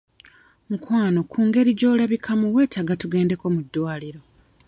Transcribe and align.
Mukwano 0.69 1.19
ku 1.31 1.39
ngeri 1.47 1.71
gy'olabikamu 1.79 2.45
weetaaga 2.55 2.93
tugendeko 3.01 3.45
mu 3.53 3.61
ddwaliro. 3.65 4.21